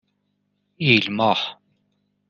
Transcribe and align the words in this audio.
ایلماه 0.77 1.57